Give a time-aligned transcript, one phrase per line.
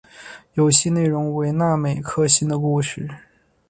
[0.55, 3.07] 游戏内容为那美克星的故事。